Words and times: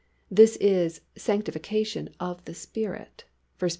This 0.31 0.55
is 0.55 1.01
"sanctification 1.15 2.09
of 2.19 2.43
the 2.45 2.55
Spirit" 2.55 3.25
(1 3.59 3.69
Pet. 3.69 3.69